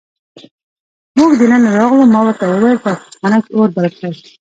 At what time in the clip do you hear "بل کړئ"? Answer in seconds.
3.75-4.13